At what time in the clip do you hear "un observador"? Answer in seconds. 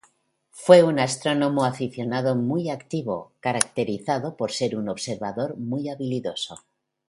4.75-5.57